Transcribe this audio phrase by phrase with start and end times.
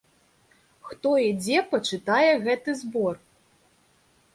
[0.87, 3.15] Хто і дзе пачытае гэты збор?